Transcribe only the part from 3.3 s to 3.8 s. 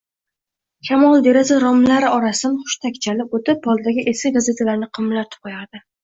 oʻtib,